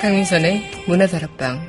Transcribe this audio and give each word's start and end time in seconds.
강민선의 0.00 0.62
문화다락방 0.86 1.60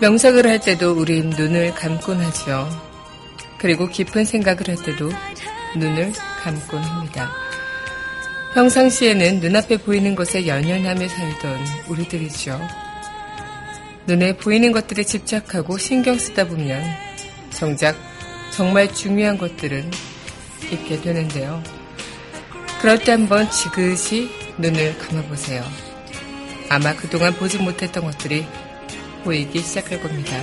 명상을 0.00 0.46
할 0.46 0.60
때도 0.60 0.92
우린 0.92 1.30
눈을 1.30 1.74
감곤 1.74 2.20
하죠. 2.20 2.68
그리고 3.58 3.88
깊은 3.88 4.26
생각을 4.26 4.68
할 4.68 4.76
때도 4.76 5.10
눈을 5.76 6.12
감곤 6.42 6.80
합니다. 6.82 7.32
평상시에는 8.54 9.40
눈앞에 9.40 9.78
보이는 9.78 10.14
것에 10.14 10.46
연연하며 10.46 11.08
살던 11.08 11.60
우리들이죠. 11.88 12.87
눈에 14.08 14.38
보이는 14.38 14.72
것들에 14.72 15.04
집착하고 15.04 15.76
신경 15.76 16.16
쓰다 16.16 16.48
보면 16.48 16.82
정작 17.50 17.94
정말 18.50 18.92
중요한 18.94 19.36
것들은 19.36 19.90
잊게 20.72 20.98
되는데요. 21.02 21.62
그럴 22.80 22.98
때 22.98 23.12
한번 23.12 23.50
지그시 23.50 24.30
눈을 24.56 24.96
감아보세요. 24.96 25.62
아마 26.70 26.96
그동안 26.96 27.34
보지 27.34 27.58
못했던 27.58 28.02
것들이 28.02 28.46
보이기 29.24 29.60
시작할 29.60 30.00
겁니다. 30.00 30.42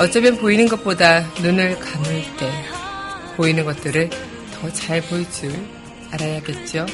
어쩌면 0.00 0.36
보이는 0.36 0.66
것보다 0.66 1.20
눈을 1.40 1.78
감을 1.78 2.24
때 2.40 2.50
보이는 3.36 3.64
것들을 3.64 4.10
더 4.52 4.68
잘 4.72 5.00
보일 5.02 5.30
줄 5.30 5.52
알아야겠죠. 6.10 6.86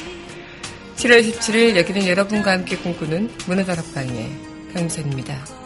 7월 0.95 1.27
17일 1.27 1.75
여기는 1.75 2.07
여러분과 2.07 2.51
함께 2.51 2.77
꿈꾸는 2.77 3.31
문화다락방에 3.47 4.48
강민선입니다. 4.73 5.59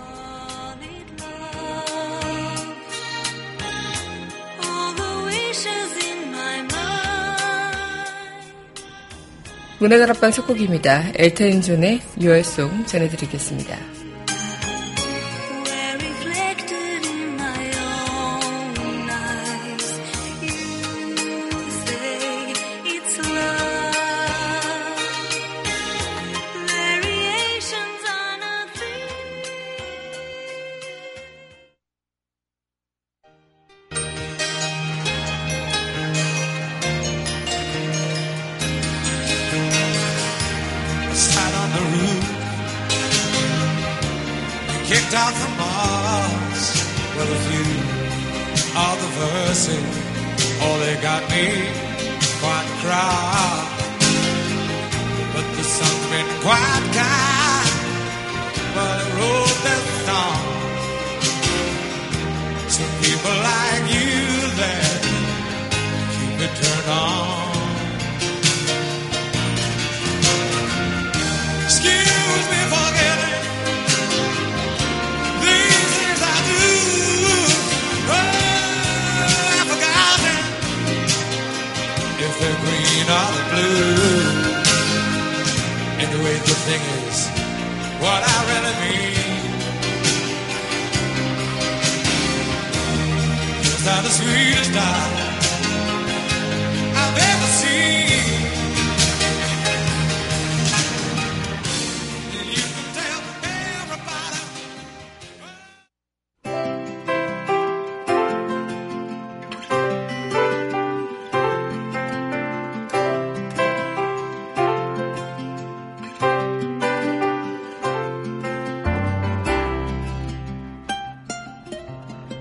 문화다락방 9.80 10.32
첫 10.32 10.48
곡입니다. 10.48 11.12
엘튼 11.16 11.62
존의 11.62 12.02
유월송 12.22 12.86
전해드리겠습니다. 12.86 14.03
Oh, 50.66 50.80
they 50.80 50.96
got 51.02 51.22
me 51.30 51.46
quite 52.42 52.70
cry, 52.82 53.68
but 55.34 55.46
the 55.58 55.64
sun's 55.64 56.06
been 56.12 56.30
quiet. 56.42 56.73
And 86.02 86.10
the 86.12 86.20
way 86.24 86.36
the 86.50 86.58
thing 86.68 86.84
is, 87.08 87.18
what 88.04 88.22
I 88.34 88.38
really 88.52 88.76
mean. 88.84 89.34
It's 93.62 93.84
that 93.86 94.02
the 94.04 94.10
sweetest 94.10 94.76
I. 94.76 95.23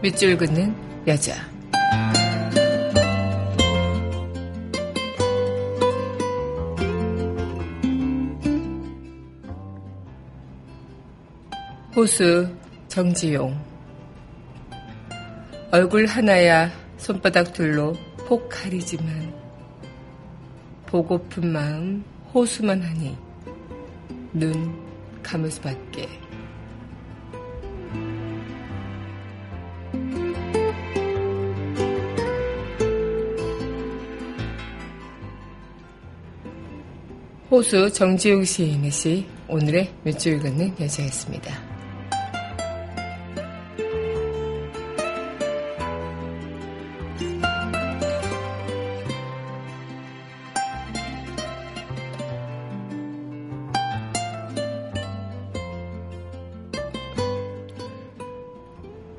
밑줄 0.03 0.37
긋는 0.37 0.75
여자. 1.07 1.37
호수 11.95 12.53
정지용. 12.89 13.57
얼굴 15.71 16.07
하나야 16.07 16.69
손바닥 16.97 17.53
둘로 17.53 17.95
폭 18.27 18.49
가리지만 18.49 19.33
보고픈 20.87 21.53
마음 21.53 22.05
호수만 22.35 22.83
하니 22.83 23.17
눈 24.33 24.53
감을 25.23 25.49
수밖에. 25.49 26.09
호수 37.53 37.93
정지욱 37.93 38.47
시인의 38.47 38.91
시 38.91 39.27
오늘의 39.47 39.93
몇 40.05 40.19
줄 40.19 40.39
긋는 40.39 40.75
여자였습니다. 40.81 41.53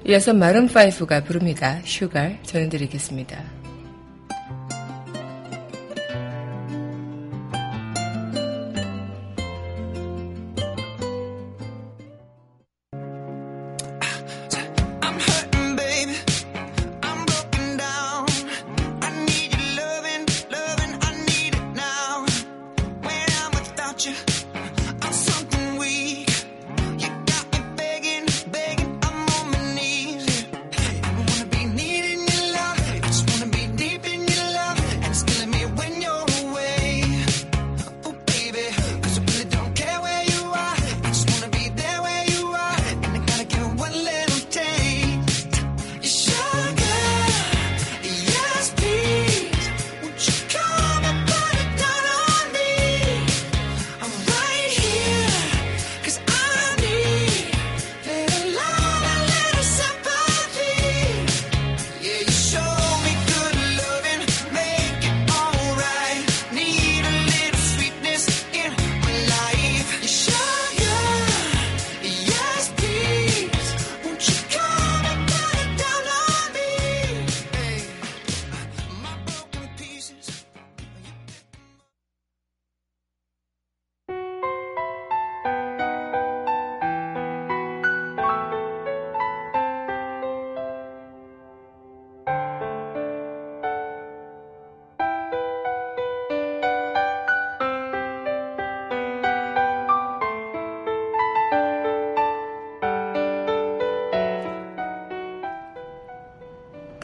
이어서 0.08 0.34
마룬5가 0.34 1.24
부릅니다. 1.24 1.82
슈가 1.86 2.42
전해드리겠습니다. 2.42 3.53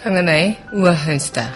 강하나의 0.02 0.58
우아한 0.72 1.20
수다. 1.20 1.52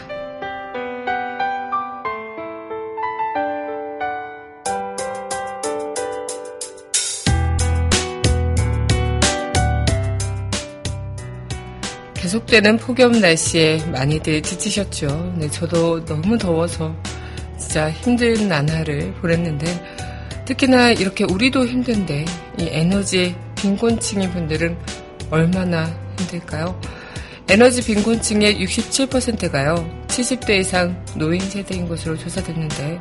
계속되는 12.15 12.77
폭염 12.79 13.13
날씨에 13.13 13.85
많이들 13.85 14.41
지치셨죠. 14.43 15.35
네, 15.37 15.49
저도 15.49 16.03
너무 16.03 16.37
더워서 16.37 16.93
진짜 17.57 17.89
힘든 17.91 18.49
나날을 18.49 19.13
보냈는데 19.21 19.65
특히나 20.43 20.91
이렇게 20.91 21.23
우리도 21.23 21.65
힘든데 21.65 22.25
이 22.59 22.67
에너지 22.69 23.35
빈곤층인 23.55 24.31
분들은 24.31 24.77
얼마나 25.31 25.85
힘들까요? 26.19 26.77
에너지 27.53 27.83
빈곤층의 27.83 28.65
67%가요. 28.65 29.75
70대 30.07 30.61
이상 30.61 31.05
노인 31.13 31.39
세대인 31.39 31.87
것으로 31.87 32.17
조사됐는데 32.17 32.99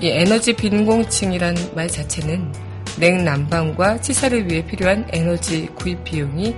이 0.00 0.08
에너지 0.08 0.52
빈곤층이란 0.52 1.54
말 1.76 1.86
자체는 1.86 2.52
냉난방과 2.98 4.00
치사를 4.00 4.50
위해 4.50 4.66
필요한 4.66 5.06
에너지 5.12 5.68
구입 5.76 6.02
비용이 6.02 6.56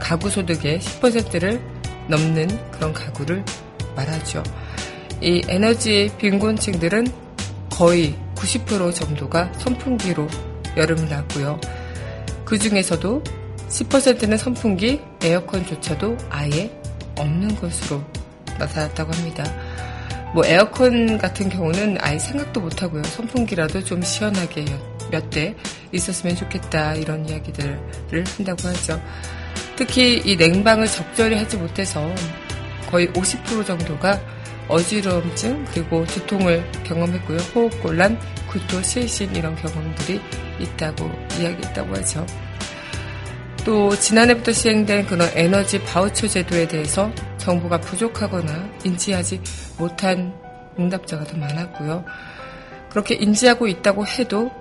가구 0.00 0.30
소득의 0.30 0.78
10%를 0.78 1.60
넘는 2.08 2.48
그런 2.70 2.94
가구를 2.94 3.44
말하죠. 3.94 4.42
이 5.20 5.42
에너지 5.48 6.10
빈곤층들은 6.16 7.06
거의 7.68 8.14
90% 8.34 8.94
정도가 8.94 9.52
선풍기로 9.58 10.26
여름을 10.74 11.06
나고요. 11.10 11.60
그 12.46 12.58
중에서도 12.58 13.22
10%는 13.68 14.36
선풍기, 14.36 15.00
에어컨조차도 15.22 16.16
아예 16.30 16.70
없는 17.18 17.56
것으로 17.56 18.02
나타났다고 18.58 19.12
합니다. 19.12 19.44
뭐 20.34 20.44
에어컨 20.44 21.18
같은 21.18 21.48
경우는 21.48 21.98
아예 22.00 22.18
생각도 22.18 22.60
못 22.60 22.82
하고요. 22.82 23.02
선풍기라도 23.04 23.82
좀 23.84 24.02
시원하게 24.02 24.64
몇 25.10 25.30
대 25.30 25.54
있었으면 25.92 26.36
좋겠다 26.36 26.94
이런 26.94 27.28
이야기들을 27.28 28.24
한다고 28.36 28.68
하죠. 28.68 29.00
특히 29.76 30.20
이 30.24 30.36
냉방을 30.36 30.86
적절히 30.86 31.36
하지 31.36 31.56
못해서 31.56 32.12
거의 32.90 33.08
50% 33.08 33.64
정도가 33.66 34.20
어지러움증 34.68 35.64
그리고 35.72 36.04
두통을 36.06 36.64
경험했고요. 36.84 37.38
호흡곤란, 37.54 38.18
구토, 38.48 38.82
실신 38.82 39.34
이런 39.34 39.54
경험들이 39.56 40.20
있다고 40.58 41.10
이야기했다고 41.38 41.96
하죠. 41.96 42.26
또 43.66 43.90
지난해부터 43.96 44.52
시행된 44.52 45.06
그런 45.06 45.28
에너지 45.34 45.82
바우처 45.82 46.28
제도에 46.28 46.68
대해서 46.68 47.10
정부가 47.36 47.80
부족하거나 47.80 48.70
인지하지 48.84 49.40
못한 49.76 50.32
응답자가 50.78 51.24
더 51.24 51.36
많았고요. 51.36 52.04
그렇게 52.90 53.16
인지하고 53.16 53.66
있다고 53.66 54.06
해도 54.06 54.52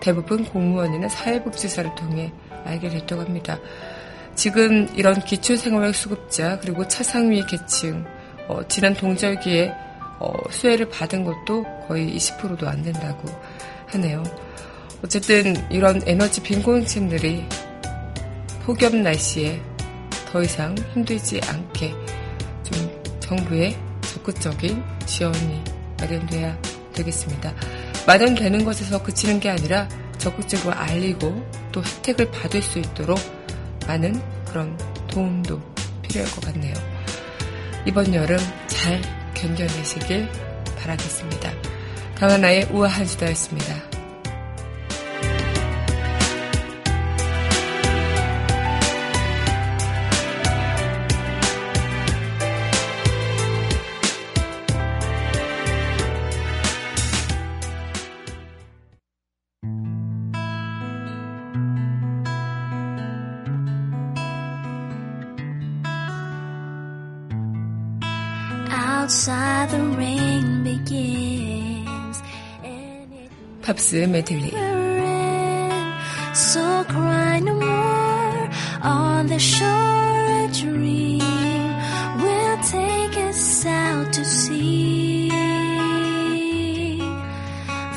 대부분 0.00 0.42
공무원이나 0.46 1.06
사회복지사를 1.10 1.94
통해 1.96 2.32
알게 2.64 2.88
됐다고 2.88 3.20
합니다. 3.20 3.58
지금 4.34 4.88
이런 4.96 5.20
기초생활 5.20 5.92
수급자 5.92 6.58
그리고 6.58 6.88
차상위 6.88 7.44
계층 7.44 8.06
어, 8.48 8.66
지난 8.68 8.94
동절기에 8.94 9.70
어, 10.18 10.32
수혜를 10.50 10.88
받은 10.88 11.24
것도 11.24 11.62
거의 11.86 12.16
20%도 12.16 12.66
안 12.66 12.82
된다고 12.82 13.28
하네요. 13.88 14.22
어쨌든 15.04 15.54
이런 15.70 16.00
에너지 16.06 16.42
빈곤층들이 16.42 17.44
폭염 18.66 19.00
날씨에 19.00 19.62
더 20.32 20.42
이상 20.42 20.74
힘들지 20.92 21.40
않게 21.46 21.94
좀 22.64 23.20
정부의 23.20 23.78
적극적인 24.00 24.82
지원이 25.06 25.62
마련돼야 26.00 26.60
되겠습니다. 26.92 27.54
마련되는 28.08 28.64
것에서 28.64 29.00
그치는 29.04 29.38
게 29.38 29.50
아니라 29.50 29.88
적극적으로 30.18 30.74
알리고 30.74 31.48
또 31.70 31.80
혜택을 31.80 32.32
받을 32.32 32.60
수 32.60 32.80
있도록 32.80 33.20
많은 33.86 34.20
그런 34.46 34.76
도움도 35.06 35.60
필요할 36.02 36.28
것 36.32 36.44
같네요. 36.46 36.74
이번 37.86 38.12
여름 38.12 38.36
잘 38.66 39.00
견뎌내시길 39.34 40.28
바라겠습니다. 40.76 41.52
강하나의 42.16 42.64
우아한 42.72 43.06
수다였습니다. 43.06 43.95
팝스 73.86 73.94
메들리 73.94 74.50
So 76.34 76.84
cry 76.88 77.38
no 77.38 77.52
more 77.52 78.50
on 78.82 79.28
the 79.28 79.38
shore 79.38 80.44
a 80.44 80.52
dream 80.52 81.22
will 82.18 82.58
take 82.62 83.16
us 83.28 83.64
out 83.64 84.10
to 84.12 84.22
sea 84.22 85.30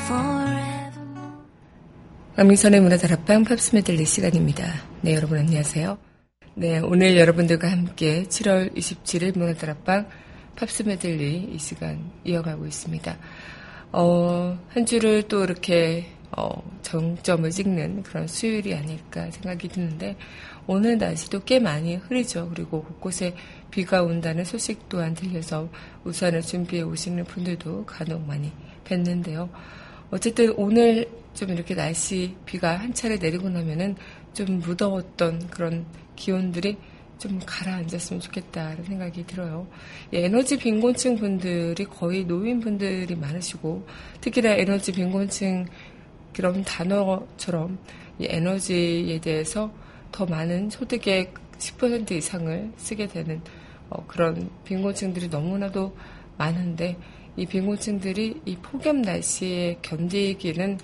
forever. 0.05 0.91
강민선의 2.35 2.81
문화다락방 2.81 3.45
팝스 3.45 3.73
메들리 3.73 4.05
시간입니다. 4.05 4.71
네, 5.01 5.15
여러분 5.15 5.39
안녕하세요. 5.39 5.97
네, 6.53 6.77
오늘 6.77 7.17
여러분들과 7.17 7.71
함께 7.71 8.25
7월 8.25 8.75
27일 8.75 9.35
문화다락방 9.35 10.07
팝스 10.55 10.83
메들리 10.83 11.49
이 11.51 11.57
시간 11.57 12.11
이어가고 12.25 12.67
있습니다. 12.67 13.17
어, 13.91 14.57
한 14.69 14.85
주를 14.85 15.23
또 15.23 15.43
이렇게 15.43 16.05
어, 16.37 16.61
정점을 16.83 17.49
찍는 17.49 18.03
그런 18.03 18.27
수요일이 18.27 18.75
아닐까 18.75 19.29
생각이 19.31 19.67
드는데 19.67 20.15
오늘 20.67 20.97
날씨도 20.99 21.43
꽤 21.43 21.59
많이 21.59 21.95
흐리죠. 21.95 22.49
그리고 22.53 22.83
곳곳에 22.83 23.33
비가 23.71 24.03
온다는 24.03 24.45
소식 24.45 24.87
또한 24.87 25.15
들려서 25.15 25.67
우산을 26.03 26.41
준비해 26.41 26.83
오시는 26.83 27.23
분들도 27.25 27.85
간혹 27.85 28.25
많이 28.27 28.51
뵀는데요. 28.85 29.49
어쨌든 30.11 30.53
오늘 30.57 31.09
좀 31.33 31.49
이렇게 31.49 31.73
날씨 31.73 32.35
비가 32.45 32.75
한 32.75 32.93
차례 32.93 33.17
내리고 33.17 33.49
나면은 33.49 33.95
좀 34.33 34.59
무더웠던 34.59 35.47
그런 35.49 35.85
기온들이 36.15 36.77
좀 37.19 37.39
가라앉았으면 37.45 38.21
좋겠다는 38.21 38.83
생각이 38.85 39.27
들어요. 39.27 39.67
에너지 40.11 40.57
빈곤층 40.57 41.17
분들이 41.17 41.85
거의 41.85 42.23
노인분들이 42.23 43.13
많으시고 43.15 43.85
특히나 44.21 44.55
에너지 44.55 44.91
빈곤층 44.91 45.65
그런 46.33 46.63
단어처럼 46.63 47.77
이 48.19 48.27
에너지에 48.29 49.19
대해서 49.19 49.71
더 50.11 50.25
많은 50.25 50.69
소득의 50.69 51.31
10% 51.57 52.11
이상을 52.11 52.71
쓰게 52.77 53.07
되는 53.07 53.41
어, 53.89 54.05
그런 54.07 54.49
빈곤층들이 54.63 55.27
너무나도 55.27 55.95
많은데 56.37 56.97
이 57.35 57.45
빈곤층들이 57.45 58.41
이 58.45 58.55
폭염 58.57 59.01
날씨에 59.01 59.79
견디기는 59.81 60.79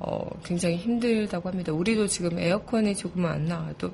어, 0.00 0.28
굉장히 0.44 0.76
힘들다고 0.76 1.48
합니다. 1.48 1.72
우리도 1.72 2.06
지금 2.06 2.38
에어컨이 2.38 2.94
조금 2.94 3.26
안 3.26 3.46
나와도 3.46 3.92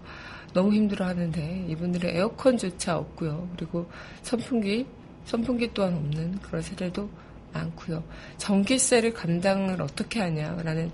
너무 0.55 0.73
힘들어 0.73 1.07
하는데 1.07 1.67
이분들은 1.69 2.17
에어컨조차 2.17 2.97
없고요. 2.97 3.51
그리고 3.57 3.91
선풍기, 4.23 4.87
선풍기 5.25 5.71
또한 5.75 5.95
없는 5.95 6.39
그런 6.39 6.63
세대도 6.63 7.11
많고요. 7.53 8.03
전기세를 8.39 9.13
감당을 9.13 9.83
어떻게 9.83 10.21
하냐라는 10.21 10.91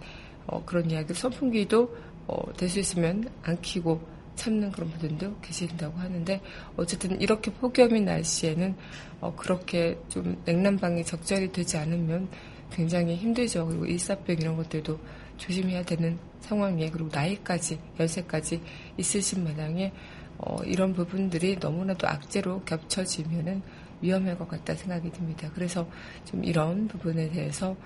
어, 0.47 0.64
그런 0.64 0.90
이야기. 0.90 1.14
선풍기도 1.14 1.95
어, 2.26 2.52
될 2.55 2.69
수 2.69 2.79
있으면 2.81 3.29
안 3.43 3.61
키고 3.61 4.00
참는 4.35 4.73
그런 4.73 4.90
분들도 4.90 5.40
계신다고 5.40 5.99
하는데 5.99 6.40
어쨌든 6.76 7.21
이렇게 7.21 7.52
폭염인 7.52 8.05
날씨에는 8.07 8.75
어, 9.21 9.35
그렇게 9.37 9.99
좀 10.09 10.40
냉난방이 10.45 11.05
적절히 11.05 11.52
되지 11.52 11.76
않으면 11.76 12.29
굉장히 12.71 13.17
힘들죠. 13.17 13.67
그리고 13.67 13.85
일사병 13.85 14.37
이런 14.38 14.57
것들도 14.57 14.99
조심해야 15.37 15.83
되는 15.85 16.19
상황이에 16.40 16.90
그리고 16.90 17.09
나이까지 17.12 17.79
연세까지 17.99 18.61
있으신 19.00 19.45
마당에 19.45 19.92
어, 20.38 20.57
이런 20.64 20.95
부분들이 20.95 21.57
너무나도 21.61 22.09
악재로 22.09 22.62
겹쳐지면은 22.64 23.62
위험할 24.00 24.38
것 24.38 24.49
같다 24.49 24.75
생각이 24.75 25.11
듭니다. 25.11 25.50
그래서 25.54 25.88
좀 26.25 26.45
이런 26.45 26.88
부분에 26.88 27.30
대해서 27.30 27.76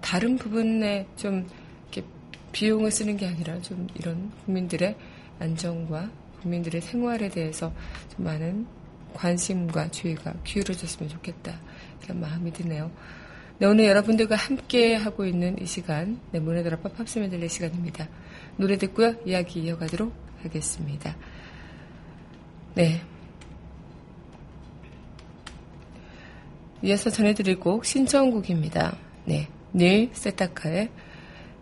다른 0.00 0.36
부분에 0.36 1.08
좀 1.16 1.48
이렇게 1.90 2.08
비용을 2.52 2.90
쓰는 2.90 3.16
게 3.16 3.26
아니라 3.26 3.60
좀 3.60 3.88
이런 3.94 4.30
국민들의 4.44 4.96
안정과 5.40 6.10
국민들의 6.42 6.80
생활에 6.80 7.28
대해서 7.28 7.72
좀 8.14 8.24
많은 8.24 8.66
관심과 9.14 9.90
주의가 9.90 10.34
기울어졌으면 10.44 11.08
좋겠다 11.08 11.58
이런 12.04 12.20
마음이 12.20 12.52
드네요. 12.52 12.90
네, 13.58 13.66
오늘 13.66 13.86
여러분들과 13.86 14.36
함께 14.36 14.94
하고 14.94 15.24
있는 15.24 15.60
이 15.60 15.66
시간, 15.66 16.20
네, 16.30 16.38
문화드라 16.38 16.78
팝팝스 16.80 17.18
메들리 17.20 17.48
시간입니다. 17.48 18.06
노래 18.58 18.76
듣고요, 18.76 19.14
이야기 19.24 19.60
이어가도록 19.62 20.25
하겠습니다. 20.46 21.16
네. 22.74 23.00
이어서 26.82 27.10
전해드릴 27.10 27.58
곡 27.60 27.84
신청곡입니다. 27.84 28.96
네. 29.24 29.48
닐 29.74 30.10
세타카의 30.12 30.90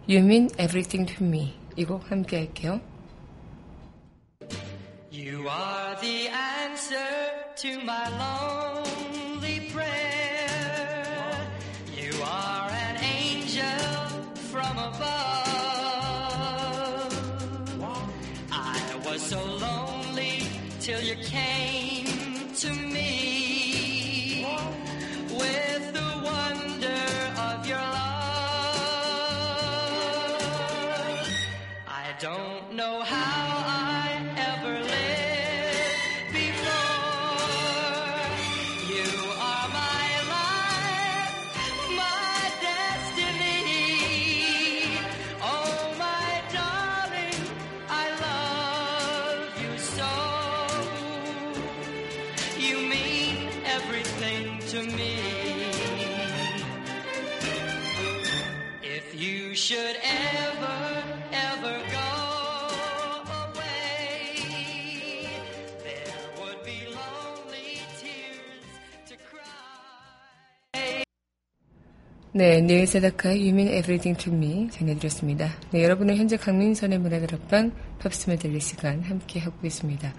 You 0.08 0.24
Mean 0.24 0.48
Everything 0.58 1.12
to 1.16 1.26
Me 1.26 1.54
이 1.76 1.84
곡 1.84 2.10
함께 2.10 2.36
할게요. 2.38 2.80
You 5.12 5.46
are 5.48 6.00
the 6.00 6.28
answer 6.28 7.54
to 7.56 7.70
my 7.82 8.08
lonely 8.10 8.83
네, 72.36 72.60
닐 72.60 72.84
세다카의 72.84 73.42
You 73.42 73.50
Mean 73.50 73.68
Everything 73.68 74.18
전해드렸습니다. 74.72 75.52
네, 75.70 75.84
여러분은 75.84 76.16
현재 76.16 76.36
강민선의 76.36 76.98
문화다락방 76.98 77.70
팝스 78.00 78.28
메들리 78.28 78.58
시간 78.58 79.00
함께 79.02 79.38
하고 79.38 79.64
있습니다. 79.64 80.12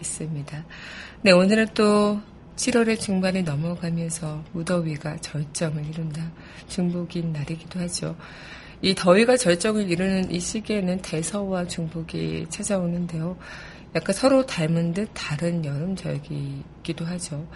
있습니다. 0.00 0.64
네, 1.22 1.32
오늘은 1.32 1.70
또 1.74 2.20
7월의 2.54 3.00
중반에 3.00 3.42
넘어가면서 3.42 4.44
무더위가 4.52 5.16
절정을 5.16 5.86
이룬다. 5.86 6.30
중복인 6.68 7.32
날이기도 7.32 7.80
하죠. 7.80 8.14
이 8.84 8.96
더위가 8.96 9.36
절정을 9.36 9.88
이루는 9.88 10.32
이 10.32 10.40
시기에는 10.40 10.98
대서와 11.02 11.68
중복이 11.68 12.46
찾아오는데요. 12.48 13.36
약간 13.94 14.12
서로 14.12 14.44
닮은 14.44 14.92
듯 14.92 15.08
다른 15.14 15.64
여름 15.64 15.94
절기이기도 15.94 17.04
하죠. 17.04 17.46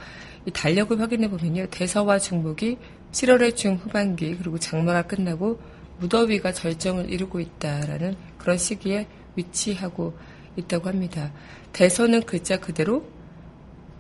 이 0.47 0.53
달력을 0.53 1.01
확인해 1.01 1.29
보면요. 1.29 1.67
대서와 1.67 2.21
중복이 2.21 2.79
7월의 3.11 3.57
중후반기 3.57 4.37
그리고 4.37 4.57
장마가 4.57 5.03
끝나고 5.03 5.61
무더위가 5.99 6.53
절정을 6.53 7.11
이루고 7.11 7.41
있다라는 7.41 8.15
그런 8.39 8.57
시기에 8.57 9.09
위치하고 9.35 10.17
있다고 10.55 10.89
합니다. 10.89 11.33
대서는 11.73 12.23
글자 12.23 12.61
그대로 12.61 13.05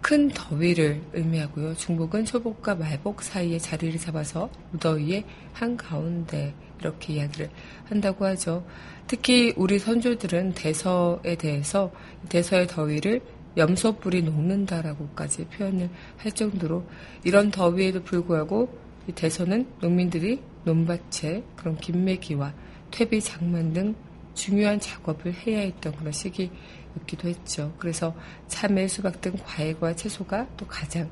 큰 0.01 0.29
더위를 0.29 1.03
의미하고요. 1.13 1.75
중복은 1.75 2.25
초복과 2.25 2.77
말복 2.77 3.23
사이에 3.25 3.59
자리를 3.59 3.99
잡아서 3.99 4.49
무더위의 4.71 5.25
한가운데 5.55 6.55
이렇게 6.81 7.15
이야기를 7.15 7.51
한다고 7.85 8.25
하죠. 8.27 8.67
특히 9.07 9.53
우리 9.57 9.79
선조들은 9.79 10.53
대서에 10.55 11.37
대해서 11.37 11.93
대서의 12.29 12.67
더위를 12.67 13.21
염소뿔이 13.57 14.23
녹는다라고까지 14.23 15.47
표현을 15.47 15.89
할 16.19 16.33
정도로 16.33 16.85
이런 17.25 17.51
더위에도 17.51 18.03
불구하고 18.03 18.77
이 19.09 19.13
대서는 19.13 19.67
농민들이 19.81 20.43
논밭에 20.65 21.43
그런 21.57 21.77
김매기와 21.77 22.53
퇴비 22.91 23.21
장만 23.21 23.73
등 23.73 23.95
중요한 24.35 24.79
작업을 24.79 25.33
해야 25.33 25.61
했던 25.61 25.95
그런 25.97 26.13
시기였기도 26.13 27.29
했죠. 27.29 27.73
그래서 27.79 28.15
참외, 28.49 28.87
수박 28.89 29.21
등 29.21 29.35
과일과 29.43 29.97
채소가 29.97 30.47
또 30.57 30.67
가장 30.67 31.09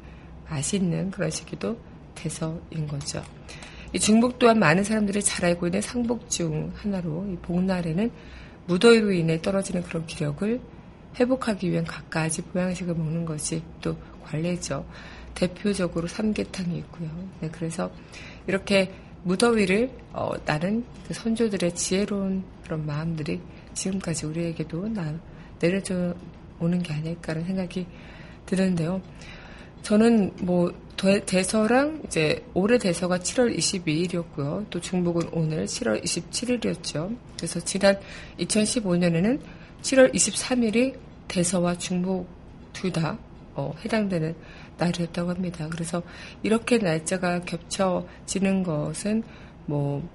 맛있는 0.48 1.10
그런 1.10 1.30
시기도 1.30 1.78
대서인 2.14 2.86
거죠. 2.86 3.22
이 3.94 3.98
중복 4.00 4.40
또한 4.40 4.58
많은 4.58 4.82
사람들이 4.82 5.22
잘 5.22 5.44
알고 5.44 5.68
있는 5.68 5.80
상복 5.80 6.28
중 6.28 6.72
하나로 6.74 7.28
이 7.32 7.36
복날에는 7.36 8.10
무더위로 8.66 9.12
인해 9.12 9.40
떨어지는 9.40 9.84
그런 9.84 10.04
기력을 10.04 10.60
회복하기 11.16 11.70
위한 11.70 11.84
갖가지 11.84 12.42
보양식을 12.42 12.92
먹는 12.92 13.24
것이 13.24 13.62
또 13.80 13.96
관례죠. 14.24 14.84
대표적으로 15.36 16.08
삼계탕이 16.08 16.76
있고요. 16.78 17.08
네, 17.40 17.48
그래서 17.52 17.88
이렇게 18.48 18.92
무더위를 19.22 19.92
어, 20.12 20.32
나는 20.44 20.84
그 21.06 21.14
선조들의 21.14 21.76
지혜로운 21.76 22.42
그런 22.64 22.84
마음들이 22.84 23.40
지금까지 23.74 24.26
우리에게도 24.26 24.88
나, 24.88 25.14
내려져 25.60 26.16
오는 26.58 26.82
게 26.82 26.92
아닐까라는 26.94 27.46
생각이 27.46 27.86
드는데요. 28.44 29.00
저는 29.84 30.32
뭐 30.40 30.72
대, 30.96 31.42
서랑 31.42 32.00
이제 32.06 32.42
올해 32.54 32.78
대서가 32.78 33.18
7월 33.18 33.54
22일이었고요. 33.54 34.64
또 34.70 34.80
중복은 34.80 35.28
오늘 35.32 35.66
7월 35.66 36.02
27일이었죠. 36.02 37.14
그래서 37.36 37.60
지난 37.60 38.00
2015년에는 38.38 39.38
7월 39.82 40.14
23일이 40.14 40.96
대서와 41.28 41.76
중복 41.76 42.26
둘다 42.72 43.18
어, 43.56 43.74
해당되는 43.84 44.34
날이었다고 44.78 45.28
합니다. 45.28 45.68
그래서 45.70 46.02
이렇게 46.42 46.78
날짜가 46.78 47.40
겹쳐지는 47.40 48.62
것은 48.62 49.22
뭐 49.66 50.08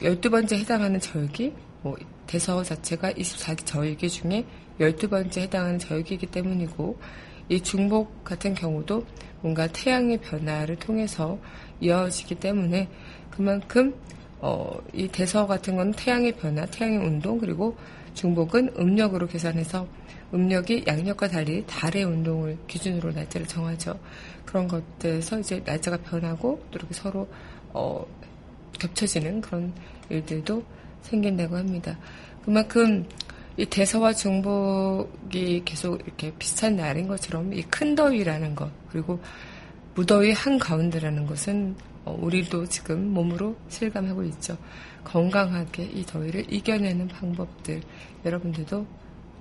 12번째 0.00 0.58
해당하는 0.58 0.98
절기, 0.98 1.52
뭐 1.82 1.96
대서 2.26 2.64
자체가 2.64 3.12
24기 3.12 3.64
절기 3.64 4.08
중에 4.08 4.44
12번째 4.80 5.38
해당하는 5.38 5.78
절기이기 5.78 6.26
때문이고 6.26 6.98
이 7.50 7.60
중복 7.60 8.22
같은 8.22 8.54
경우도 8.54 9.04
뭔가 9.42 9.66
태양의 9.66 10.18
변화를 10.18 10.76
통해서 10.76 11.36
이어지기 11.80 12.36
때문에 12.36 12.88
그만큼 13.30 13.92
어, 14.38 14.78
이 14.94 15.08
대서 15.08 15.46
같은 15.46 15.76
건 15.76 15.92
태양의 15.92 16.32
변화, 16.36 16.64
태양의 16.64 16.98
운동 16.98 17.38
그리고 17.38 17.76
중복은 18.14 18.74
음력으로 18.78 19.26
계산해서 19.26 19.86
음력이 20.32 20.84
양력과 20.86 21.28
달리 21.28 21.66
달의 21.66 22.04
운동을 22.04 22.56
기준으로 22.68 23.12
날짜를 23.12 23.46
정하죠. 23.48 23.98
그런 24.46 24.68
것들에서 24.68 25.40
이제 25.40 25.60
날짜가 25.64 25.98
변하고 25.98 26.64
또 26.70 26.78
이렇게 26.78 26.94
서로 26.94 27.28
어, 27.72 28.06
겹쳐지는 28.78 29.40
그런 29.40 29.72
일들도 30.08 30.62
생긴다고 31.02 31.56
합니다. 31.56 31.98
그만큼 32.44 33.04
이 33.60 33.66
대서와 33.66 34.14
중복이 34.14 35.62
계속 35.66 36.00
이렇게 36.06 36.32
비슷한 36.38 36.76
날인 36.76 37.08
것처럼 37.08 37.52
이 37.52 37.60
큰 37.64 37.94
더위라는 37.94 38.54
것 38.54 38.70
그리고 38.90 39.20
무더위 39.94 40.32
한 40.32 40.58
가운데라는 40.58 41.26
것은 41.26 41.76
어, 42.06 42.16
우리도 42.18 42.64
지금 42.66 43.12
몸으로 43.12 43.54
실감하고 43.68 44.24
있죠. 44.24 44.56
건강하게 45.04 45.84
이 45.92 46.06
더위를 46.06 46.50
이겨내는 46.50 47.08
방법들 47.08 47.82
여러분들도 48.24 48.86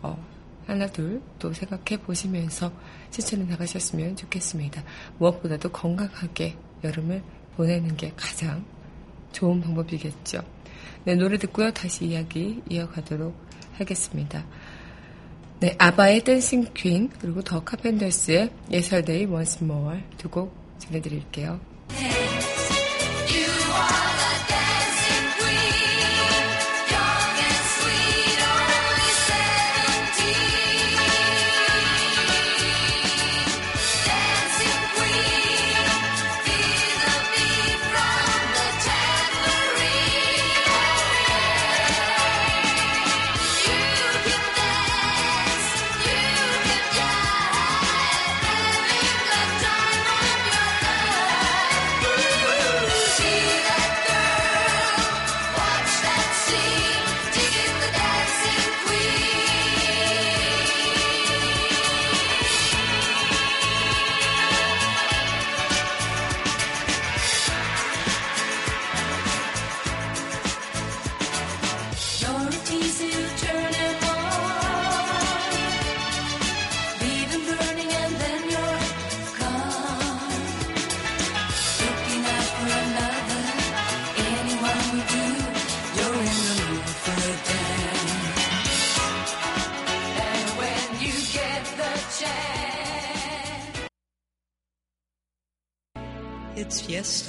어, 0.02 0.26
하나 0.68 0.86
둘 0.88 1.22
또 1.40 1.54
생각해 1.54 2.02
보시면서 2.04 2.74
실천해 3.12 3.46
나가셨으면 3.46 4.18
좋겠습니다. 4.18 4.84
무엇보다도 5.18 5.70
건강하게 5.70 6.58
여름을 6.84 7.24
보내는 7.56 7.96
게 7.96 8.12
가장 8.18 8.66
좋은 9.32 9.62
방법이겠죠. 9.62 10.42
네, 11.06 11.16
노래 11.16 11.38
듣고요. 11.38 11.72
다시 11.72 12.08
이야기 12.08 12.62
이어가도록 12.70 13.49
하겠습니다. 13.80 14.46
네, 15.60 15.76
아바의 15.78 16.24
Dancing 16.24 16.68
Queen 16.74 17.10
그리고 17.20 17.42
The 17.42 17.64
Carpenters의 17.64 18.50
Yesterday 18.72 19.26
Once 19.26 19.64
More 19.64 19.98
두곡 20.18 20.56
전해드릴게요. 20.80 21.60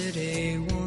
Yesterday 0.01 0.80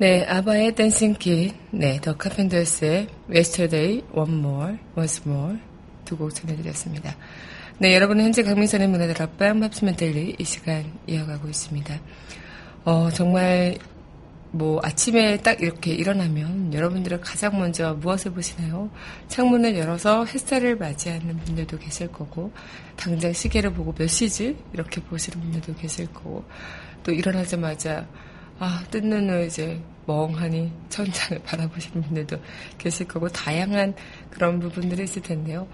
네, 0.00 0.24
아바의 0.24 0.76
댄싱 0.76 1.12
킷, 1.12 1.52
네, 1.72 2.00
더 2.00 2.16
카펜더스의 2.16 3.06
More, 4.16 4.78
Once 4.96 5.22
More 5.26 5.58
두곡 6.06 6.34
전해드렸습니다. 6.34 7.14
네, 7.76 7.94
여러분은 7.96 8.24
현재 8.24 8.42
강민선의 8.42 8.88
문화들 8.88 9.22
앞방 9.22 9.60
팝스맨 9.60 9.96
델리 9.96 10.36
이 10.38 10.42
시간 10.44 10.90
이어가고 11.06 11.48
있습니다. 11.48 12.00
어, 12.86 13.10
정말 13.10 13.76
뭐 14.52 14.80
아침에 14.82 15.36
딱 15.36 15.60
이렇게 15.60 15.92
일어나면 15.92 16.72
여러분들은 16.72 17.20
가장 17.20 17.58
먼저 17.58 17.92
무엇을 17.92 18.32
보시나요? 18.32 18.88
창문을 19.28 19.76
열어서 19.76 20.24
햇살을 20.24 20.78
맞이하는 20.78 21.36
분들도 21.36 21.76
계실 21.76 22.10
거고 22.10 22.52
당장 22.96 23.34
시계를 23.34 23.74
보고 23.74 23.92
몇 23.92 24.06
시지? 24.06 24.56
이렇게 24.72 25.02
보시는 25.02 25.38
분들도 25.42 25.74
계실 25.74 26.06
거고 26.06 26.42
또 27.02 27.12
일어나자마자 27.12 28.06
아, 28.60 28.84
뜬 28.90 29.08
눈으로 29.08 29.44
이제 29.44 29.80
멍하니 30.06 30.70
천장을 30.88 31.42
바라보시는 31.44 32.02
분들도 32.02 32.36
계실 32.78 33.08
거고 33.08 33.28
다양한 33.28 33.94
그런 34.30 34.60
부분들이 34.60 35.02
있을 35.02 35.22
텐데요. 35.22 35.66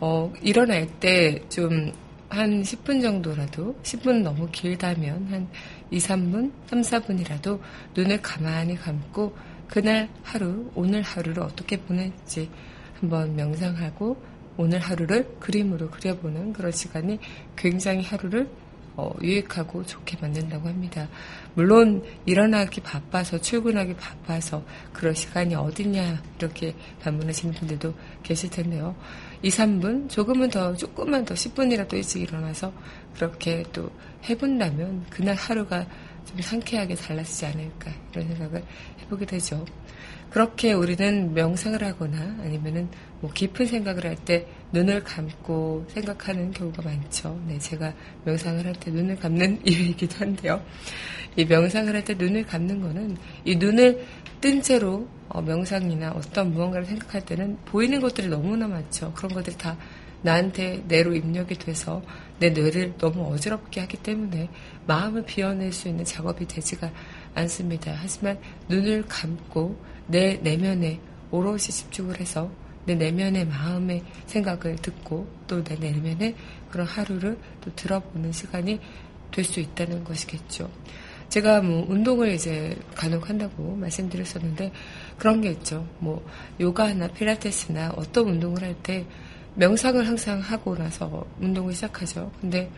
어, 0.00 0.32
일어날 0.42 0.88
때 0.98 1.40
좀 1.48 1.92
한 2.34 2.62
10분 2.62 3.00
정도라도, 3.00 3.76
10분 3.84 4.22
너무 4.22 4.48
길다면 4.50 5.28
한 5.30 5.48
2, 5.92 5.98
3분, 5.98 6.50
3, 6.66 6.80
4분이라도 6.80 7.60
눈을 7.94 8.20
가만히 8.22 8.74
감고 8.74 9.36
그날 9.68 10.08
하루, 10.24 10.68
오늘 10.74 11.02
하루를 11.02 11.44
어떻게 11.44 11.76
보낼지 11.76 12.50
한번 12.98 13.36
명상하고 13.36 14.16
오늘 14.56 14.80
하루를 14.80 15.36
그림으로 15.38 15.90
그려보는 15.90 16.52
그런 16.52 16.72
시간이 16.72 17.20
굉장히 17.56 18.02
하루를 18.02 18.48
어, 18.96 19.12
유익하고 19.20 19.84
좋게 19.84 20.18
만든다고 20.20 20.68
합니다. 20.68 21.08
물론 21.54 22.04
일어나기 22.26 22.80
바빠서 22.80 23.40
출근하기 23.40 23.94
바빠서 23.96 24.62
그런 24.92 25.14
시간이 25.14 25.54
어딨냐 25.54 26.22
이렇게 26.38 26.74
반문하시는 27.00 27.54
분들도 27.54 27.94
계실 28.22 28.50
텐데요. 28.50 28.94
2, 29.42 29.48
3분 29.48 30.08
조금은 30.08 30.50
더 30.50 30.74
조금만 30.74 31.24
더 31.24 31.34
10분이라도 31.34 31.94
일찍 31.94 32.22
일어나서 32.22 32.72
그렇게 33.14 33.64
또 33.72 33.90
해본다면 34.28 35.06
그날 35.10 35.34
하루가 35.34 35.86
좀 36.24 36.40
상쾌하게 36.40 36.94
달라지지 36.94 37.46
않을까 37.46 37.90
이런 38.12 38.28
생각을 38.28 38.64
해보게 39.02 39.26
되죠. 39.26 39.64
그렇게 40.34 40.72
우리는 40.72 41.32
명상을 41.32 41.80
하거나 41.80 42.18
아니면은 42.42 42.88
뭐 43.20 43.30
깊은 43.32 43.66
생각을 43.66 44.04
할 44.04 44.16
때 44.16 44.44
눈을 44.72 45.04
감고 45.04 45.86
생각하는 45.90 46.50
경우가 46.50 46.82
많죠. 46.82 47.40
네, 47.46 47.56
제가 47.60 47.94
명상을 48.24 48.66
할 48.66 48.74
때 48.74 48.90
눈을 48.90 49.14
감는 49.14 49.60
이유이기도 49.64 50.16
한데요. 50.18 50.60
이 51.36 51.44
명상을 51.44 51.94
할 51.94 52.04
때 52.04 52.14
눈을 52.14 52.46
감는 52.46 52.80
거는 52.80 53.16
이 53.44 53.54
눈을 53.54 54.04
뜬 54.40 54.60
채로 54.60 55.06
어, 55.28 55.40
명상이나 55.40 56.10
어떤 56.10 56.52
무언가를 56.52 56.84
생각할 56.84 57.24
때는 57.24 57.56
보이는 57.66 58.00
것들이 58.00 58.26
너무나 58.26 58.66
많죠. 58.66 59.12
그런 59.12 59.32
것들이 59.34 59.56
다 59.56 59.76
나한테 60.22 60.82
뇌로 60.88 61.14
입력이 61.14 61.54
돼서 61.54 62.02
내 62.40 62.50
뇌를 62.50 62.94
너무 62.98 63.32
어지럽게 63.32 63.82
하기 63.82 63.98
때문에 63.98 64.48
마음을 64.88 65.24
비워낼 65.26 65.72
수 65.72 65.86
있는 65.86 66.04
작업이 66.04 66.48
되지가 66.48 66.90
않습니다. 67.36 67.92
하지만 67.94 68.36
눈을 68.68 69.04
감고 69.06 69.93
내 70.06 70.36
내면에 70.42 71.00
오롯이 71.30 71.58
집중을 71.58 72.20
해서 72.20 72.50
내 72.86 72.94
내면의 72.94 73.46
마음의 73.46 74.02
생각을 74.26 74.76
듣고 74.76 75.26
또 75.46 75.62
내 75.64 75.74
내면의 75.76 76.34
그런 76.70 76.86
하루를 76.86 77.38
또 77.60 77.74
들어보는 77.74 78.32
시간이 78.32 78.78
될 79.30 79.44
수 79.44 79.58
있다는 79.60 80.04
것이겠죠. 80.04 80.70
제가 81.28 81.60
뭐 81.60 81.84
운동을 81.88 82.32
이제 82.32 82.76
간혹 82.94 83.28
한다고 83.28 83.74
말씀드렸었는데 83.76 84.70
그런 85.18 85.40
게 85.40 85.50
있죠. 85.50 85.88
뭐 85.98 86.24
요가나 86.60 87.08
필라테스나 87.08 87.94
어떤 87.96 88.28
운동을 88.28 88.62
할 88.62 88.74
때 88.82 89.04
명상을 89.56 90.06
항상 90.06 90.40
하고 90.40 90.76
나서 90.76 91.24
운동을 91.40 91.72
시작하죠. 91.72 92.30
근데 92.40 92.70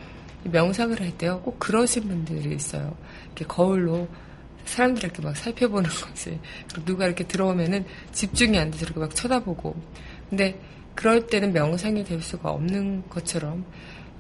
명상을 0.45 0.99
할 1.01 1.11
때요 1.19 1.41
꼭 1.41 1.59
그러신 1.59 2.09
분들이 2.09 2.55
있어요. 2.55 2.97
이렇게 3.27 3.45
거울로 3.47 4.09
사람들 4.67 5.05
이렇게 5.05 5.23
막 5.23 5.37
살펴보는 5.37 5.89
거지. 6.03 6.39
누가 6.85 7.07
이렇게 7.07 7.25
들어오면은 7.25 7.85
집중이 8.13 8.59
안 8.59 8.71
돼서 8.71 8.85
이렇게 8.85 9.01
막 9.01 9.15
쳐다보고. 9.15 9.75
근데 10.29 10.61
그럴 10.95 11.27
때는 11.27 11.53
명상이 11.53 12.05
될 12.05 12.21
수가 12.23 12.51
없는 12.51 13.09
것처럼 13.09 13.65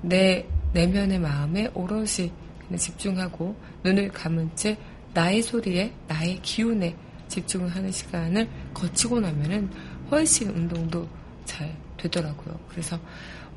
내 0.03 0.47
내면의 0.73 1.19
마음에 1.19 1.71
오롯이 1.75 2.31
그냥 2.67 2.79
집중하고 2.79 3.57
눈을 3.83 4.09
감은 4.11 4.51
채 4.55 4.77
나의 5.15 5.43
소리에 5.43 5.93
나의 6.07 6.41
기운에 6.43 6.95
집중을 7.29 7.75
하는 7.75 7.91
시간을 7.91 8.49
거치고 8.75 9.21
나면은 9.21 9.71
훨씬 10.11 10.51
운동도 10.51 11.09
잘 11.45 11.75
되더라고요. 11.97 12.59
그래서 12.69 12.99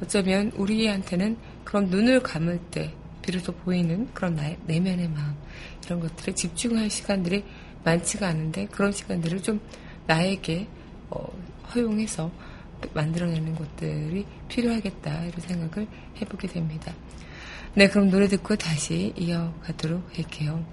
어쩌면 0.01 0.51
우리한테는 0.55 1.37
그런 1.65 1.85
눈을 1.87 2.21
감을 2.21 2.57
때 2.71 2.93
비로소 3.29 3.51
보이는 3.51 4.09
그런 4.11 4.35
나의 4.35 4.57
내면의 4.65 5.07
마음 5.09 5.35
이런 5.85 5.99
것들에 5.99 6.33
집중할 6.33 6.89
시간들이 6.89 7.43
많지가 7.83 8.27
않은데 8.27 8.65
그런 8.71 8.91
시간들을 8.91 9.43
좀 9.43 9.61
나에게 10.07 10.67
어, 11.11 11.27
허용해서 11.75 12.31
만들어내는 12.91 13.53
것들이 13.53 14.25
필요하겠다 14.47 15.25
이런 15.25 15.41
생각을 15.41 15.87
해보게 16.19 16.47
됩니다. 16.47 16.91
네, 17.75 17.87
그럼 17.87 18.09
노래 18.09 18.27
듣고 18.27 18.55
다시 18.55 19.13
이어가도록 19.15 20.17
할게요. 20.17 20.65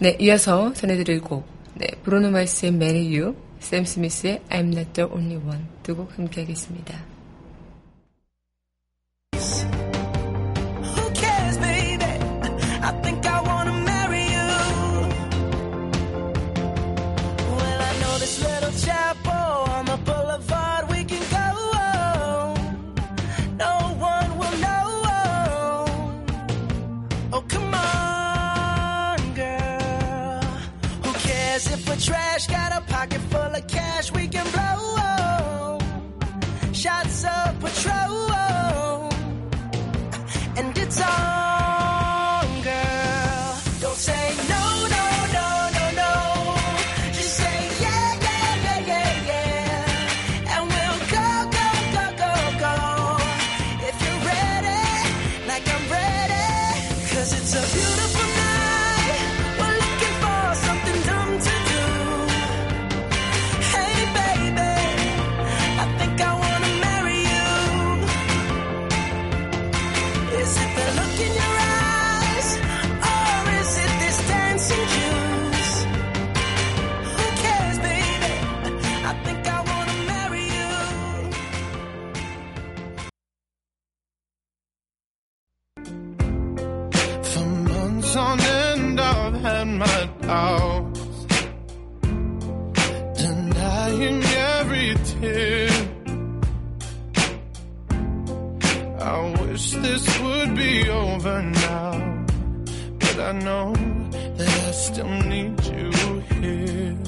네, 0.00 0.16
이어서 0.18 0.72
전해드릴 0.72 1.20
곡, 1.20 1.46
네, 1.74 1.86
브로노 2.02 2.30
마스의 2.30 2.72
Marry 2.72 3.20
You, 3.20 3.36
샘 3.60 3.84
스미스의 3.84 4.42
I'm 4.48 4.72
Not 4.74 4.92
The 4.94 5.08
Only 5.12 5.36
One 5.36 5.64
두 5.84 5.94
곡 5.94 6.18
함께 6.18 6.40
하겠습니다. 6.40 7.11
Months 88.14 88.16
on 88.16 88.40
end, 88.40 89.00
I've 89.00 89.34
had 89.40 89.68
my 89.68 90.10
doubts, 90.20 91.26
denying 93.22 94.22
every 94.22 94.94
tear. 95.04 95.70
I 99.00 99.34
wish 99.42 99.72
this 99.72 100.20
would 100.20 100.56
be 100.56 100.88
over 100.88 101.42
now, 101.42 102.24
but 102.98 103.18
I 103.18 103.32
know 103.32 103.72
that 104.36 104.64
I 104.68 104.70
still 104.72 105.08
need 105.08 105.64
you 105.64 105.90
here. 106.32 106.98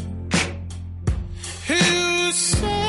You 1.68 2.32
say 2.32 2.83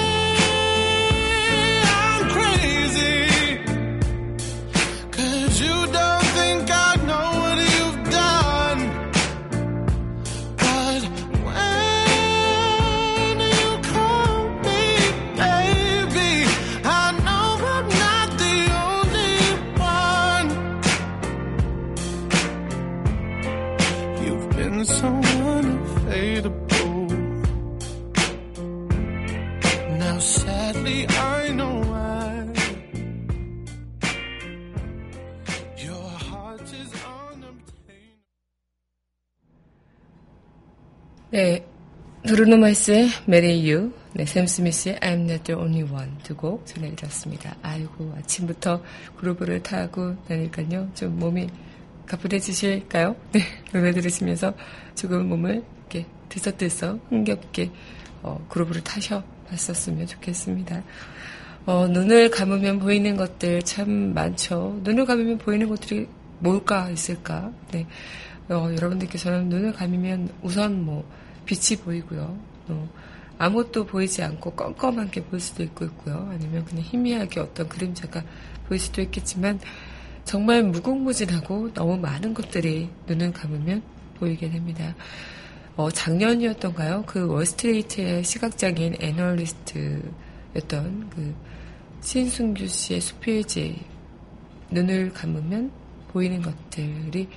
네, 41.36 41.66
브루노 42.26 42.56
마스의 42.56 43.10
Marry 43.28 43.70
You, 43.70 43.92
네, 44.14 44.26
샘 44.26 44.48
스미스의 44.48 44.96
I'm 45.02 45.30
Not 45.30 45.44
The 45.44 45.62
Only 45.62 45.82
One 45.82 46.12
두 46.24 46.34
곡 46.34 46.66
전해드렸습니다. 46.66 47.58
아이고 47.62 48.14
아침부터 48.20 48.82
그루브를 49.18 49.62
타고 49.62 50.16
나니까요 50.30 50.92
좀 50.94 51.20
몸이 51.20 51.50
가뿐해지실까요? 52.06 53.18
네, 53.34 53.42
노래 53.74 53.92
들으시면서 53.92 54.54
조금 54.96 55.28
몸을 55.28 55.62
이렇게 55.92 56.06
들썩들썩 56.30 57.02
흥겹게 57.10 57.70
어, 58.24 58.46
그루브를 58.48 58.82
타셔 58.86 59.22
봤었으면 59.50 60.08
좋겠습니다. 60.08 60.84
어, 61.66 61.86
눈을 61.90 62.32
감으면 62.32 62.80
보이는 62.80 63.18
것들 63.18 63.62
참 63.64 64.14
많죠. 64.14 64.80
눈을 64.86 65.06
감으면 65.06 65.38
보이는 65.40 65.68
것들이 65.68 66.08
뭘까 66.40 66.90
있을까? 66.92 67.52
네, 67.74 67.86
어, 68.48 68.70
여러분들께서는 68.74 69.50
눈을 69.50 69.74
감으면 69.74 70.30
우선 70.42 70.86
뭐 70.86 71.04
빛이 71.46 71.80
보이고요. 71.82 72.38
또 72.68 72.88
아무것도 73.38 73.86
보이지 73.86 74.24
않고 74.24 74.52
껌껌한 74.52 75.12
게 75.12 75.24
보일 75.24 75.42
수도 75.42 75.64
있고 75.64 75.86
있고요. 75.86 76.30
아니면 76.32 76.66
그냥 76.66 76.84
희미하게 76.84 77.40
어떤 77.42 77.68
그림자가 77.68 78.24
보일 78.68 78.80
수도 78.80 79.02
있겠지만 79.02 79.60
정말 80.24 80.64
무궁무진하고 80.64 81.74
너무 81.74 81.98
많은 81.98 82.34
것들이 82.34 82.90
눈을 83.08 83.32
감으면 83.34 83.84
보이게 84.18 84.50
됩니다. 84.50 84.96
어, 85.76 85.92
작년이었던가요? 85.92 87.04
그 87.06 87.28
월스트리트의 87.28 88.24
시각장애인 88.24 88.96
애널리스트였던 89.02 90.04
그 91.10 91.36
신승규 92.02 92.66
씨의 92.68 93.02
수필지 93.02 93.84
눈을 94.72 95.12
감으면 95.12 95.72
보이는 96.08 96.42
것들이 96.42 97.28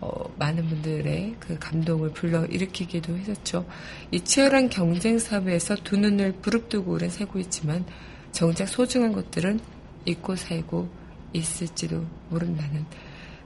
어, 0.00 0.34
많은 0.38 0.68
분들의 0.68 1.36
그 1.40 1.58
감동을 1.58 2.12
불러 2.12 2.44
일으키기도 2.46 3.16
했었죠. 3.16 3.66
이 4.10 4.20
치열한 4.20 4.68
경쟁 4.68 5.18
사회에서 5.18 5.76
두 5.76 5.96
눈을 5.96 6.32
부릅뜨고 6.42 6.92
오래 6.92 7.08
살고 7.08 7.38
있지만 7.40 7.84
정작 8.32 8.68
소중한 8.68 9.12
것들은 9.12 9.60
잊고 10.04 10.36
살고 10.36 10.88
있을지도 11.32 12.04
모른다는 12.30 12.84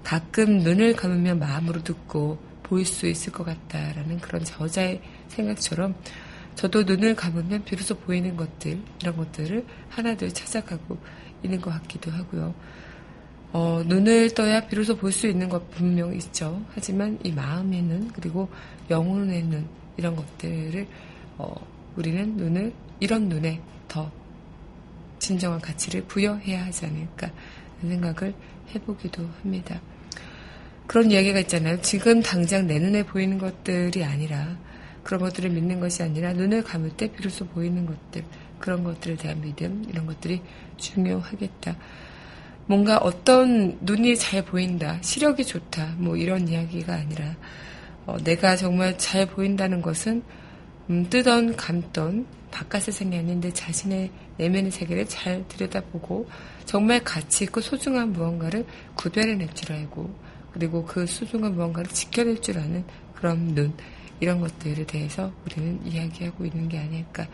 가끔 0.02 0.58
눈을 0.58 0.94
감으면 0.94 1.38
마음으로 1.38 1.82
듣고 1.82 2.38
보일 2.62 2.86
수 2.86 3.06
있을 3.06 3.32
것 3.32 3.44
같다라는 3.44 4.18
그런 4.20 4.44
저자의 4.44 5.00
생각처럼 5.28 5.94
저도 6.54 6.82
눈을 6.82 7.14
감으면 7.14 7.64
비로소 7.64 7.94
보이는 7.94 8.36
것들 8.36 8.80
이런 9.00 9.16
것들을 9.16 9.64
하나둘 9.90 10.32
찾아가고 10.32 10.98
있는 11.42 11.60
것 11.60 11.70
같기도 11.70 12.10
하고요. 12.10 12.54
어, 13.52 13.82
눈을 13.86 14.34
떠야 14.34 14.66
비로소 14.66 14.96
볼 14.96 15.10
수 15.12 15.26
있는 15.26 15.48
것 15.48 15.70
분명 15.70 16.14
있죠. 16.14 16.62
하지만 16.74 17.18
이 17.22 17.32
마음에는 17.32 18.08
그리고 18.12 18.48
영혼에는 18.90 19.66
이런 19.96 20.16
것들을 20.16 20.86
어, 21.38 21.54
우리는 21.96 22.36
눈을 22.36 22.72
이런 23.00 23.28
눈에 23.28 23.60
더 23.88 24.10
진정한 25.18 25.60
가치를 25.60 26.04
부여해야 26.04 26.66
하지 26.66 26.86
않을까 26.86 27.30
생각을 27.80 28.34
해보기도 28.74 29.28
합니다. 29.42 29.80
그런 30.86 31.10
이야기가 31.10 31.40
있잖아요. 31.40 31.80
지금 31.82 32.22
당장 32.22 32.66
내 32.66 32.78
눈에 32.78 33.02
보이는 33.04 33.38
것들이 33.38 34.04
아니라 34.04 34.56
그런 35.02 35.20
것들을 35.20 35.50
믿는 35.50 35.80
것이 35.80 36.02
아니라 36.02 36.32
눈을 36.32 36.62
감을 36.64 36.90
때 36.90 37.10
비로소 37.10 37.46
보이는 37.46 37.86
것들 37.86 38.24
그런 38.58 38.84
것들에 38.84 39.16
대한 39.16 39.40
믿음 39.40 39.84
이런 39.88 40.06
것들이 40.06 40.42
중요하겠다. 40.76 41.76
뭔가 42.68 42.98
어떤 42.98 43.78
눈이 43.80 44.18
잘 44.18 44.44
보인다, 44.44 44.98
시력이 45.00 45.46
좋다, 45.46 45.94
뭐 45.96 46.16
이런 46.16 46.46
이야기가 46.46 46.92
아니라 46.92 47.34
어, 48.04 48.18
내가 48.22 48.56
정말 48.56 48.98
잘 48.98 49.24
보인다는 49.24 49.80
것은 49.80 50.22
음, 50.90 51.06
뜨던 51.08 51.56
감던 51.56 52.26
바깥 52.50 52.82
세상이 52.82 53.16
아닌데 53.16 53.50
자신의 53.54 54.10
내면의 54.36 54.70
세계를 54.70 55.06
잘 55.08 55.48
들여다보고 55.48 56.28
정말 56.66 57.02
가치 57.02 57.44
있고 57.44 57.62
소중한 57.62 58.12
무언가를 58.12 58.66
구별해낼 58.96 59.54
줄 59.54 59.72
알고 59.72 60.14
그리고 60.52 60.84
그 60.84 61.06
소중한 61.06 61.54
무언가를 61.54 61.90
지켜낼 61.90 62.42
줄 62.42 62.58
아는 62.58 62.84
그런 63.14 63.54
눈 63.54 63.72
이런 64.20 64.40
것들에 64.40 64.84
대해서 64.84 65.32
우리는 65.46 65.86
이야기하고 65.86 66.44
있는 66.44 66.68
게 66.68 66.78
아닐까 66.78 67.26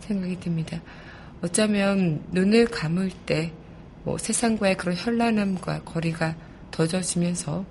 생각이 0.00 0.40
듭니다. 0.40 0.80
어쩌면 1.42 2.24
눈을 2.32 2.66
감을 2.66 3.10
때 3.24 3.52
뭐 4.04 4.18
세상과의 4.18 4.76
그런 4.76 4.96
현란함과 4.96 5.82
거리가 5.84 6.36
더져지면서 6.70 7.64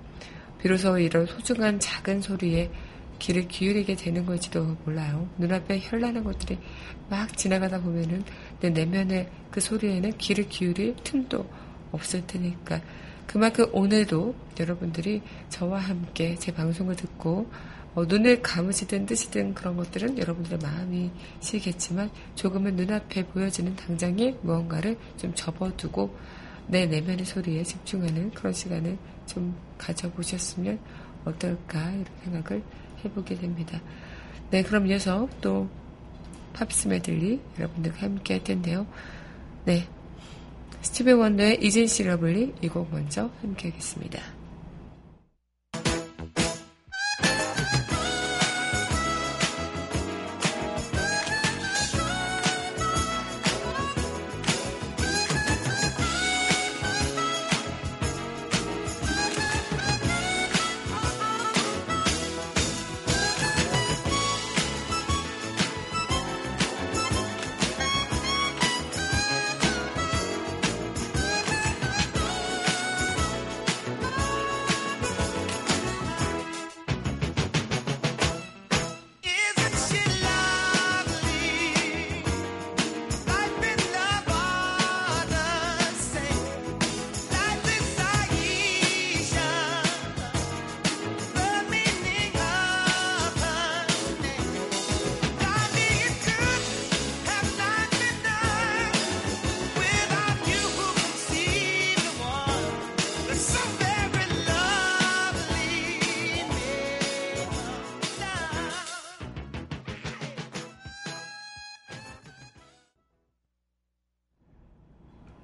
비로소 0.60 0.98
이런 0.98 1.26
소중한 1.26 1.80
작은 1.80 2.20
소리에 2.20 2.70
귀를 3.18 3.48
기울이게 3.48 3.96
되는 3.96 4.24
걸지도 4.24 4.76
몰라요. 4.84 5.28
눈앞에 5.38 5.78
현란한 5.78 6.24
것들이 6.24 6.58
막 7.08 7.36
지나가다 7.36 7.80
보면은 7.80 8.24
내 8.60 8.70
내면의 8.70 9.28
그 9.50 9.60
소리에는 9.60 10.16
귀를 10.18 10.48
기울일 10.48 10.96
틈도 11.04 11.48
없을 11.92 12.26
테니까 12.26 12.80
그만큼 13.26 13.66
오늘도 13.72 14.34
여러분들이 14.58 15.22
저와 15.50 15.78
함께 15.78 16.34
제 16.36 16.52
방송을 16.52 16.96
듣고 16.96 17.50
어, 17.94 18.04
눈을 18.04 18.40
감으시든 18.42 19.06
뜨시든 19.06 19.54
그런 19.54 19.76
것들은 19.76 20.18
여러분들의 20.18 20.58
마음이시겠지만 20.62 22.10
조금은 22.36 22.76
눈앞에 22.76 23.26
보여지는 23.26 23.74
당장의 23.76 24.38
무언가를 24.42 24.96
좀 25.16 25.34
접어두고 25.34 26.14
내 26.68 26.86
내면의 26.86 27.24
소리에 27.24 27.64
집중하는 27.64 28.30
그런 28.30 28.52
시간을 28.52 28.96
좀 29.26 29.56
가져보셨으면 29.78 30.78
어떨까 31.24 31.90
이런 31.90 32.06
생각을 32.24 32.62
해보게 33.04 33.34
됩니다. 33.34 33.80
네, 34.50 34.62
그럼 34.62 34.86
이어서 34.86 35.28
또 35.40 35.68
팝스 36.52 36.88
메들리 36.88 37.40
여러분들과 37.58 38.02
함께 38.02 38.34
할 38.34 38.44
텐데요. 38.44 38.86
네, 39.64 39.86
스티븐 40.82 41.18
원더의 41.18 41.58
이진 41.62 41.86
시러블리 41.86 42.54
이 42.62 42.68
곡 42.68 42.90
먼저 42.92 43.30
함께 43.40 43.70
하겠습니다. 43.70 44.39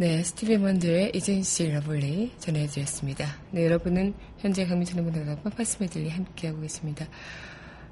네, 0.06 0.22
스티비 0.22 0.56
원더의 0.56 1.10
Isn't 1.16 1.49
She 1.49 1.68
Lovely 1.68 2.34
전해드렸습니다. 2.38 3.26
네, 3.50 3.64
여러분은 3.64 4.14
현재 4.38 4.64
강민선의 4.64 5.04
문화다락방 5.04 5.34
팝스 5.42 5.78
메들리 5.80 6.08
함께하고 6.10 6.60
계십니다. 6.60 7.08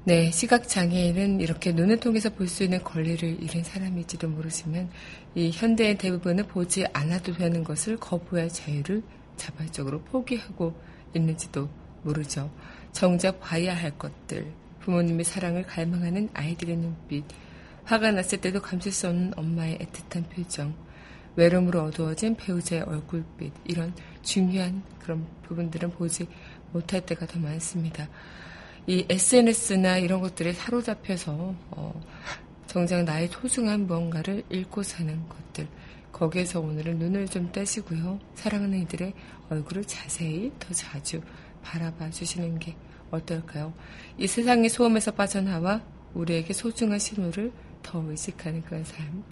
네, 0.04 0.30
시각장애인은 0.30 1.40
이렇게 1.40 1.72
눈을 1.72 1.98
통해서 1.98 2.30
볼 2.30 2.46
수 2.46 2.62
있는 2.62 2.84
권리를 2.84 3.42
잃은 3.42 3.64
사람일지도 3.64 4.28
모르지만 4.28 4.90
이 5.34 5.50
현대의 5.52 5.98
대부분은 5.98 6.46
보지 6.46 6.86
않아도 6.92 7.32
되는 7.34 7.64
것을 7.64 7.96
거부할 7.96 8.48
자유를 8.48 9.02
자발적으로 9.36 10.02
포기하고 10.02 10.80
있는지도 11.16 11.68
모르죠. 12.04 12.48
정작 12.92 13.40
봐야 13.40 13.74
할 13.76 13.98
것들, 13.98 14.52
부모님의 14.82 15.24
사랑을 15.24 15.64
갈망하는 15.64 16.28
아이들의 16.32 16.76
눈빛, 16.76 17.24
화가 17.82 18.12
났을 18.12 18.40
때도 18.40 18.62
감출 18.62 18.92
수 18.92 19.08
없는 19.08 19.32
엄마의 19.36 19.78
애틋한 19.78 20.30
표정, 20.30 20.76
외로움으로 21.36 21.84
어두워진 21.84 22.36
배우자의 22.36 22.82
얼굴빛, 22.82 23.52
이런 23.64 23.94
중요한 24.22 24.82
그런 25.00 25.26
부분들은 25.42 25.90
보지 25.90 26.26
못할 26.72 27.04
때가 27.04 27.26
더 27.26 27.38
많습니다. 27.38 28.08
이 28.86 29.06
SNS나 29.08 29.98
이런 29.98 30.20
것들에 30.20 30.52
사로잡혀서 30.52 31.54
어, 31.70 32.02
정작 32.66 33.02
나의 33.04 33.28
소중한 33.28 33.86
무언가를 33.86 34.42
잃고 34.50 34.82
사는 34.82 35.28
것들 35.28 35.68
거기에서 36.12 36.60
오늘은 36.60 36.98
눈을 36.98 37.26
좀 37.28 37.50
떼시고요. 37.50 38.20
사랑하는 38.34 38.82
이들의 38.82 39.12
얼굴을 39.50 39.84
자세히 39.84 40.52
더 40.58 40.72
자주 40.72 41.20
바라봐 41.62 42.10
주시는 42.10 42.58
게 42.58 42.76
어떨까요? 43.10 43.72
이 44.18 44.26
세상의 44.26 44.68
소음에서 44.68 45.10
빠져나와 45.12 45.82
우리에게 46.14 46.52
소중한 46.52 46.98
신호를 46.98 47.52
더 47.82 48.02
의식하는 48.08 48.62
그런 48.62 48.84
삶. 48.84 49.24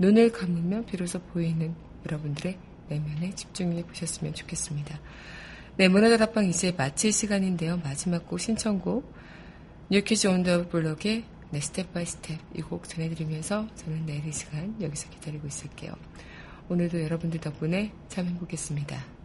눈을 0.00 0.32
감으면 0.32 0.86
비로소 0.86 1.18
보이는 1.20 1.74
여러분들의 2.06 2.58
내면에 2.88 3.34
집중해 3.34 3.84
보셨으면 3.84 4.32
좋겠습니다. 4.32 4.98
네, 5.76 5.88
문화다락방 5.88 6.48
이제 6.48 6.72
마칠 6.72 7.12
시간인데요. 7.12 7.76
마지막 7.84 8.26
곡 8.26 8.40
신청곡 8.40 9.14
New 9.90 10.05
Kids 10.05 10.26
on 10.26 10.43
the 10.43 10.68
Block의 10.68 11.24
네, 11.50 11.60
Step 11.60 11.92
by 11.92 12.06
Step 12.06 12.38
이 12.56 12.62
곡 12.62 12.88
전해드리면서 12.88 13.68
저는 13.74 14.06
내일 14.06 14.26
이 14.26 14.32
시간 14.32 14.74
여기서 14.80 15.10
기다리고 15.10 15.46
있을게요. 15.46 15.92
오늘도 16.70 17.02
여러분들 17.02 17.40
덕분에 17.40 17.92
참 18.08 18.26
행복했습니다. 18.26 19.19